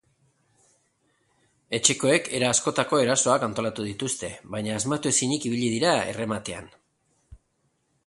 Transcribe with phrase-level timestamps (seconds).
[1.79, 6.77] Etxekoek era askotako erasoak antolatu dituzte, baina asmatu ezinik ibili dira errematean.